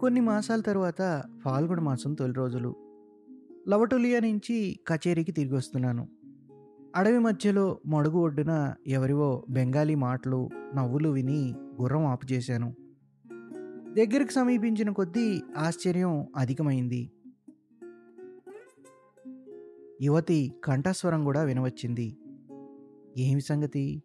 [0.00, 2.76] కొన్ని మాసాల తరువాత ఫాల్గుణ మాసం తొలి రోజులు.
[3.68, 6.08] లవటులియా నుంచి కచేరీకి తిరిగి వస్తున్నాను.
[6.96, 12.74] అడవి మధ్యలో మడుగు ఒడ్డున ఎవరివో బెంగాలీ మాటలు నవ్వులు విని గుర్రం ఆపు చేశాను.
[13.92, 17.12] దగ్గరికి సమీపించిన కొద్దీ ఆశ్చర్యం అధికమైంది.
[20.02, 22.16] యువతి కంఠస్వరం కూడా వినవచ్చింది.
[23.18, 24.02] ఏమి సంగతి?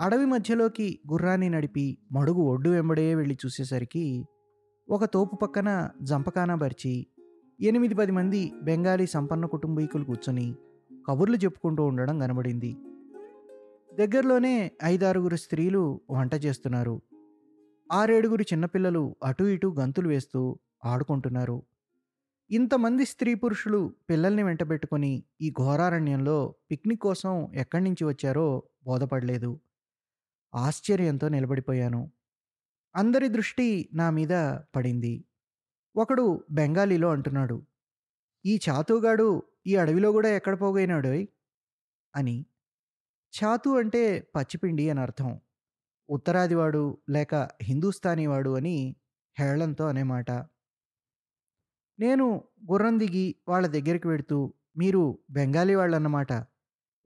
[0.00, 4.26] అడవి మధ్యలోకి గుర్రాన్ని నడిపి మడుగు ఒడ్డు వెంబడే వెళ్ళి చూసేసరికి
[4.88, 7.06] ఒక తోపు పక్కన జంపకానా పరిచి
[7.60, 10.54] ఎనిమిది పది మంది బెంగాలీ సంపన్న కుటుంబీకులు కూర్చొని
[11.08, 12.76] కబుర్లు చెప్పుకుంటూ ఉండడం కనబడింది.
[13.94, 17.02] దగ్గరలోనే ఐదారుగురు స్త్రీలు వంట చేస్తున్నారు.
[17.92, 21.62] ఆరేడుగురు చిన్నపిల్లలు అటు ఇటు గంతులు వేస్తూ ఆడుకుంటున్నారు.
[22.50, 29.60] ఇంతమంది స్త్రీ పురుషులు పిల్లల్ని వెంటబెట్టుకొని ఈ ఘోరారణ్యంలో పిక్నిక్ కోసం ఎక్కడి నుంచి వచ్చారో బోధపడలేదు.
[30.54, 32.12] ఆశ్చర్యంతో నిలబడిపోయాను.
[32.96, 35.24] అందరి దృష్టి నా మీద పడింది.
[35.96, 37.66] ఒకడు బెంగాలీలో అంటున్నాడు
[38.46, 41.26] ఈ చాతుగాడు ఈ అడవిలో కూడా ఎక్కడ పోగైనాడోయ్?
[42.16, 42.46] అని.
[43.44, 45.40] చాతు అంటే పచ్చిపిండి అని అర్థం.
[46.10, 48.96] ఉత్తరాదివాడు లేక హిందూస్థానీవాడు అని
[49.38, 50.30] హేళంతో అనేమాట.
[51.98, 56.32] నేను గుర్రం దిగి వాళ్ళ దగ్గరికి వెడుతూ మీరు బెంగాలీ వాళ్ళన్నమాట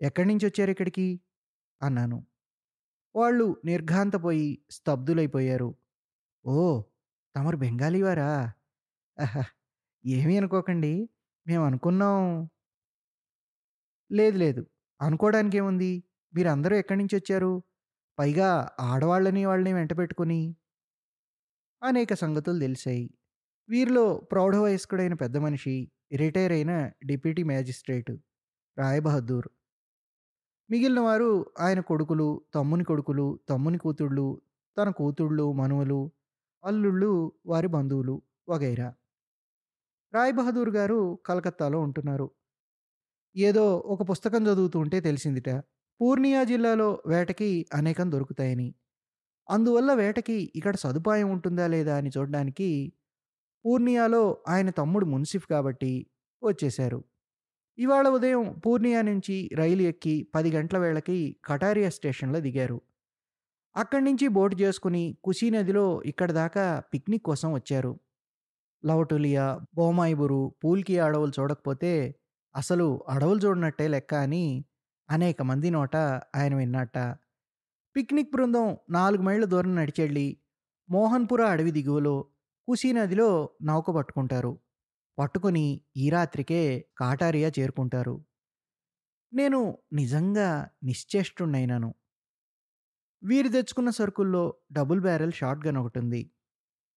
[0.01, 1.21] ఎక్కడి నుంచి వచ్చారు ఇక్కడికి?
[1.83, 2.27] అన్నాను.
[3.15, 5.71] వాళ్ళు నిర్ఘాంతపోయి స్తబ్దులైపోయారు.
[6.45, 6.57] ఓ
[7.35, 8.31] తమరు బెంగాలీవారా?
[10.05, 10.93] ఏమీ అనుకోకండి
[11.47, 12.19] మేము అనుకున్నాం
[14.11, 14.63] లేదు లేదు
[15.01, 15.91] అనుకోవడానికి ఏముంది
[16.35, 17.53] మీరందరూ ఎక్కడి నుంచి వచ్చారు
[18.19, 18.51] పైగా
[18.85, 20.41] ఆడవాళ్ళని వాళ్ళని వెంట పెట్టుకుని.
[21.83, 23.05] అనేక సంగతులు తెలిసాయి.
[23.69, 25.75] వీరిలో ప్రౌఢ వయస్కుడైన పెద్ద మనిషి
[26.17, 26.73] రిటైర్ అయిన
[27.07, 28.13] డిప్యూటీ మ్యాజిస్ట్రేట్
[28.77, 29.49] రాయబహదూర్.
[30.71, 34.41] మిగిలిన వారు ఆయన కొడుకులు తమ్ముని కొడుకులు తమ్ముని కూతుళ్ళు
[34.79, 36.11] తన కూతుళ్ళు మనువులు
[36.65, 38.95] అల్లుళ్ళు వారి బంధువులు వగైరా.
[40.15, 42.31] రాయ్ బహదూర్ గారు కలకత్తాలో ఉంటున్నారు.
[43.37, 45.51] ఏదో ఒక పుస్తకం చదువుతూ ఉంటే తెలిసిందిట.
[46.01, 48.75] పూర్ణియా జిల్లాలో వేటకి అనేకం దొరుకుతాయని.
[49.51, 52.93] అందువల్ల వేటకి ఇక్కడ సదుపాయం ఉంటుందా లేదా అని చూడడానికి
[53.65, 56.07] పూర్ణియాలో ఆయన తమ్ముడు మున్సిఫ్ కాబట్టి
[56.43, 57.05] వచ్చేశారు.
[57.81, 62.79] ఇవాళ ఉదయం పూర్ణియా నుంచి రైలు ఎక్కి పది గంటల వేళకి కటారియా స్టేషన్లో దిగారు.
[63.77, 66.65] అక్కడి నుంచి బోటు చేసుకుని కుషీ నదిలో ఇక్కడ దాకా
[66.95, 67.93] పిక్నిక్ కోసం వచ్చారు.
[68.85, 71.93] లవటులియా బోమాయిబురు పూల్కి అడవులు చూడకపోతే
[72.55, 74.45] అసలు అడవులు చూడనట్టే లెక్క అని
[75.11, 75.97] అనేక మంది నోట
[76.37, 76.97] ఆయన విన్నట్ట.
[77.97, 80.27] పిక్నిక్ బృందం నాలుగు మైళ్ళ దూరం నడిచెళ్ళి
[80.89, 82.17] మోహన్పుర అడవి దిగువలో
[82.69, 83.31] కుషీ నదిలో
[83.63, 84.53] నౌక పట్టుకుంటారు.
[85.21, 88.25] పట్టుకొని ఈ రాత్రికే కాటారియా చేరుకుంటారు.
[89.33, 91.95] నేను నిజంగా నిశ్చేష్టున్నైనాను
[93.23, 96.31] వీరు తెచ్చుకున్న సరుకుల్లో డబుల్ బ్యారెల్ షార్ట్ గన్ ఒకటి ఉంది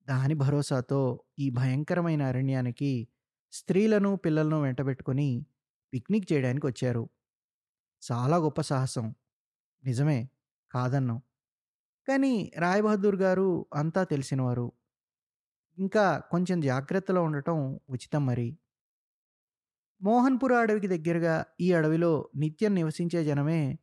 [0.07, 3.07] దాని భరోసాతో ఈ భయంకరమైన అరణ్యానికి
[3.51, 5.45] స్త్రీలను పిల్లలను వెంటబెట్టుకొని
[5.93, 7.09] పిక్నిక్ చేయడానికి వచ్చారు.
[8.11, 9.15] చాలా గొప్ప సాహసం.
[9.83, 10.29] నిజమే
[10.71, 11.21] కాదన్నాం.
[12.07, 14.71] కానీ రాయబహదూర్ గారు అంతా తెలిసినవారు.
[15.77, 18.57] ఇంకా కొంచెం జాగ్రత్తలో ఉండటం ఉచితం మరి.
[20.01, 23.79] మోహన్పుర అడవికి దగ్గరగా ఈ అడవిలో నిత్యం నివసించే జనమే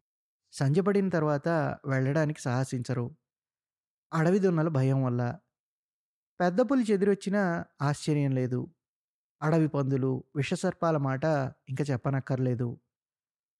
[0.52, 1.48] సంజపడిన తర్వాత
[1.86, 3.06] వెళ్ళడానికి సాహసించరు.
[4.12, 5.22] అడవి దున్నల భయం వల్ల.
[6.40, 8.60] పెద్ద పులి చెదిరొచ్చినా ఆశ్చర్యం లేదు.
[9.42, 11.24] అడవి పందులు విషసర్పాల మాట
[11.68, 12.68] ఇంకా చెప్పనక్కర్లేదు.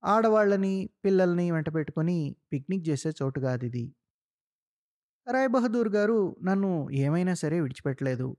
[0.03, 2.19] ఆడవాళ్ళని పిల్లల్ని వెంట పెట్టుకొని
[2.53, 3.85] పిక్నిక్ చేసే చోటు కాదు ఇది.
[5.27, 8.37] రాయ్ బహదూర్ గారు నన్ను ఏమైనా సరే విడిచిపెట్టలేదు.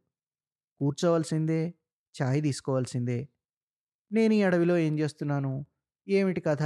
[0.82, 1.74] కూర్చోవలసిందే
[2.16, 3.30] ఛాయ్ తీసుకోవాల్సిందే.
[4.12, 5.66] నేను ఈ అడవిలో ఏం చేస్తున్నాను?
[6.08, 6.64] ఏమిటి కథ?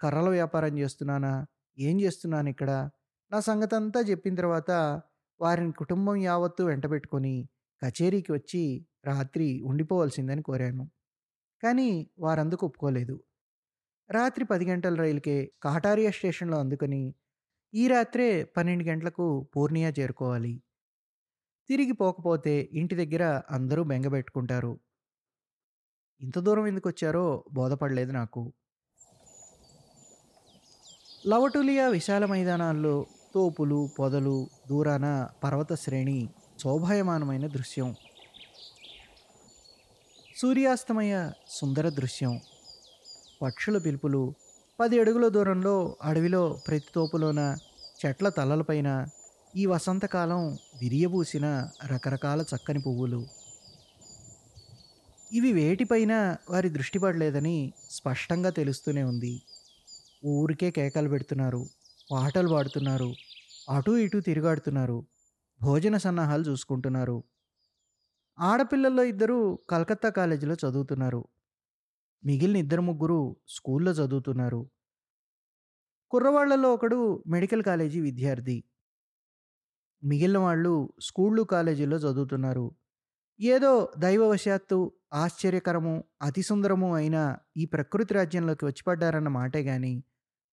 [0.00, 1.46] కర్రల వ్యాపారం చేస్తున్నానా?
[1.78, 2.70] ఏం చేస్తున్నాను ఇక్కడ?
[3.30, 4.70] నా సంగతి అంతా చెప్పిన తర్వాత
[5.40, 7.48] వారిని కుటుంబం యావత్తు వెంటబెట్టుకొని
[7.82, 10.90] కచేరీకి వచ్చి రాత్రి ఉండిపోవలసిందని కోరాను.
[11.62, 13.16] కానీ వారందుకు ఒప్పుకోలేదు.
[14.10, 17.14] రాత్రి పది గంటల రైలుకే కాటారియా స్టేషన్లో అందుకొని
[17.74, 20.62] ఈ రాత్రే పన్నెండు గంటలకు పూర్ణియా చేరుకోవాలి.
[21.68, 24.80] తిరిగి పోకపోతే ఇంటి దగ్గర అందరూ బెంగబెట్టుకుంటారు
[26.20, 28.52] ఇంత దూరం ఎందుకు వచ్చారో బోధపడలేదు నాకు.
[31.26, 36.28] లవటులియా విశాల మైదానాల్లో తోపులు పొదలు దూరాన పర్వత శ్రేణి
[36.62, 37.94] శోభాయమానమైన దృశ్యం.
[40.36, 42.40] సూర్యాస్తమయ సుందర దృశ్యం.
[43.42, 44.34] పక్షుల పిలుపులు
[44.80, 47.56] పది అడుగుల దూరంలో అడవిలో ప్రతి తోపులోన
[48.06, 49.06] చెట్ల తలలపైన
[49.56, 53.26] ఈ వసంతకాలం విరియబూసిన రకరకాల చక్కని పువ్వులు.
[55.32, 59.42] ఇవి వేటిపైన వారి దృష్టి పడలేదని స్పష్టంగా తెలుస్తూనే ఉంది.
[60.24, 61.66] ఊరికే కేకలు పెడుతున్నారు
[62.12, 63.14] పాటలు పాడుతున్నారు
[63.70, 65.06] అటూ ఇటూ తిరుగాడుతున్నారు
[65.62, 67.24] భోజన సన్నాహాలు చూసుకుంటున్నారు.
[68.40, 71.24] ఆడపిల్లల్లో ఇద్దరు కలకత్తా కాలేజీలో చదువుతున్నారు.
[72.24, 74.70] మిగిలిన ఇద్దరు ముగ్గురు స్కూల్లో చదువుతున్నారు.
[76.10, 78.64] కుర్రవాళ్ళలో ఒకడు మెడికల్ కాలేజీ విద్యార్థి.
[80.04, 82.74] మిగిలిన వాళ్ళు స్కూళ్ళు కాలేజీల్లో చదువుతున్నారు.
[83.40, 90.04] ఏదో దైవవశాత్తు ఆశ్చర్యకరము అతి సుందరము అయిన ఈ ప్రకృతి రాజ్యంలోకి వచ్చి పడ్డారన్న మాటే గాని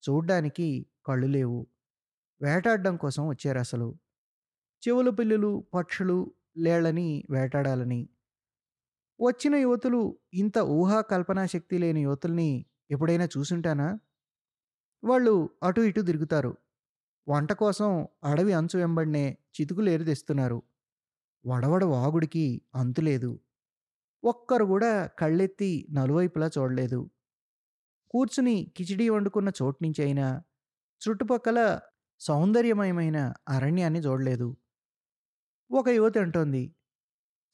[0.09, 1.67] చూడ్డానికి కళ్ళు లేవు.
[2.41, 3.97] వేటాడడం కోసం వచ్చారు అసలు
[4.87, 8.09] చెవులు పిల్లులు పక్షులు లేళ్ళని వేటాడాలని.
[9.19, 9.99] వచ్చిన యువతులు
[10.33, 12.49] ఇంత ఊహా కల్పనా శక్తి లేని యువతుల్ని
[12.91, 13.87] ఎప్పుడైనా చూసుంటానా?
[15.03, 15.33] వాళ్ళు
[15.63, 16.51] అటు ఇటు తిరుగుతారు.
[17.27, 17.89] వంట కోసం
[18.23, 19.25] అడవి అంచు వెంబడినే
[19.55, 20.59] చితుకులేరు తెస్తున్నారు
[21.45, 22.45] వడవడ వాగుడికి
[22.75, 23.31] అంతులేదు
[24.23, 26.99] ఒక్కరు కూడా కళ్ళెత్తి నలువైపులా చూడలేదు.
[28.13, 30.27] కూర్చుని కిచిడీ వండుకున్న చోటు నుంచి అయినా
[31.01, 31.59] చుట్టుపక్కల
[32.21, 33.17] సౌందర్యమయమైన
[33.49, 34.49] అరణ్యాన్ని చూడలేదు.
[35.69, 36.61] ఒక యువతి అంటోంది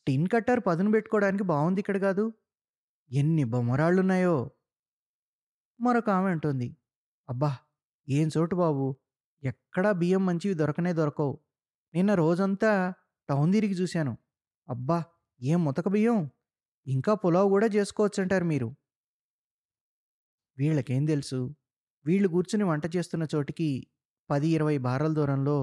[0.07, 2.25] టిన్ కట్టర్ పదును పెట్టుకోవడానికి బాగుంది ఇక్కడ కాదు.
[3.12, 4.38] ఎన్ని బొమ్మరాళ్ళున్నాయో.
[5.80, 6.68] మరొక ఆమె అంటుంది
[7.30, 7.52] అబ్బా
[8.07, 8.86] ఏం చోటు బాబు.
[9.44, 11.34] ఎక్కడా బియ్యం మంచివి దొరకనే దొరకవు.
[11.94, 12.72] నిన్న రోజంతా
[13.30, 14.13] టౌన్ తిరిగి చూశాను.
[14.69, 15.04] అబ్బా
[15.42, 16.19] ఏం ముతక బియ్యం?
[16.88, 18.69] ఇంకా పులావ్ కూడా చేసుకోవచ్చంటారు మీరు.
[20.57, 21.40] వీళ్ళకేం తెలుసు?
[22.06, 23.69] వీళ్ళు కూర్చుని వంట చేస్తున్న చోటికి
[24.30, 25.57] పది ఇరవై బారల దూరంలో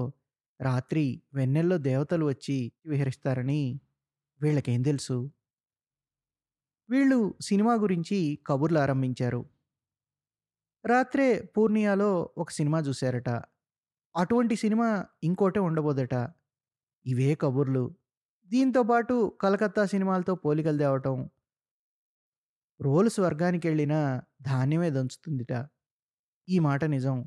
[0.59, 3.61] రాత్రి వెన్నెల్లో దేవతలు వచ్చి విహరిస్తారని
[4.43, 5.17] వీళ్ళకేం తెలుసు?
[6.89, 9.41] వీళ్ళు సినిమా గురించి కబుర్లు ఆరంభించారు.
[10.85, 13.29] రాత్రే పూర్ణియాలో ఒక సినిమా చూశారట.
[14.15, 14.87] అటువంటి సినిమా
[15.23, 16.15] ఇంకోటే ఉండబోదట.
[17.05, 17.85] ఇవే కబుర్లు.
[18.47, 21.17] దీంతోపాటు కలకత్తా సినిమాలతో పోలికలు తేవటం.
[22.79, 23.99] రోలు స్వర్గానికి వెళ్ళినా
[24.41, 25.53] ధాన్యమే దంచుతుందిట.
[26.49, 27.17] ఈ మాట నిజం.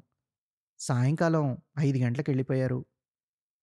[0.81, 1.47] సాయంకాలం
[1.81, 2.81] ఐదు గంటలకు వెళ్ళిపోయారు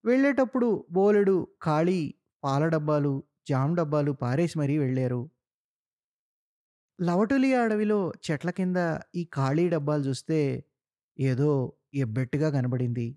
[0.05, 1.99] వెళ్ళేటప్పుడు బోలెడు ఖాళీ
[2.43, 5.21] పాల డబ్బాలు జామ్ డబ్బాలు పారేసి మరీ వెళ్ళారు.
[6.99, 8.77] లవటులి అడవిలో చెట్ల కింద
[9.15, 10.39] ఈ ఖాళీ డబ్బాలు చూస్తే
[11.19, 11.49] ఏదో
[11.95, 13.07] ఎబ్బెట్టుగా కనబడింది.